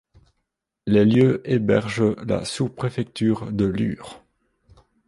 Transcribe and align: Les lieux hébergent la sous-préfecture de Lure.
Les 0.87 1.05
lieux 1.05 1.43
hébergent 1.47 2.15
la 2.25 2.43
sous-préfecture 2.43 3.51
de 3.51 3.65
Lure. 3.65 4.23